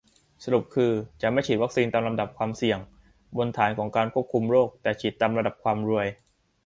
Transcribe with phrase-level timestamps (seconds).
[0.43, 2.79] สรุปคือ จะไม่ฉีดวัคซีนตามลำดับความเสี่ยง-
[3.37, 6.07] บนฐานของการควบคุมโรค แต่ฉีดตามลำดับความรวย